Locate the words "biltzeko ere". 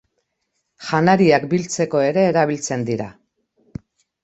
1.51-2.25